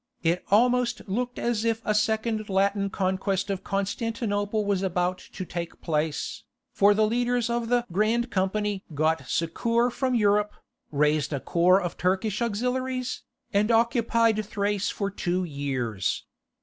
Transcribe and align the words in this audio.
It 0.23 0.43
almost 0.49 1.07
looked 1.07 1.37
as 1.37 1.63
if 1.63 1.83
a 1.85 1.93
second 1.93 2.49
Latin 2.49 2.89
Conquest 2.89 3.51
of 3.51 3.63
Constantinople 3.63 4.65
was 4.65 4.81
about 4.81 5.19
to 5.19 5.45
take 5.45 5.79
place, 5.79 6.41
for 6.71 6.95
the 6.95 7.05
leaders 7.05 7.51
of 7.51 7.69
the 7.69 7.85
"Grand 7.91 8.31
Company" 8.31 8.83
got 8.95 9.29
succour 9.29 9.91
from 9.91 10.15
Europe, 10.15 10.53
raised 10.91 11.31
a 11.33 11.39
corps 11.39 11.79
of 11.79 11.97
Turkish 11.99 12.41
auxiliaries, 12.41 13.21
and 13.53 13.69
occupied 13.69 14.43
Thrace 14.43 14.89
for 14.89 15.11
two 15.11 15.43
years. 15.43 16.25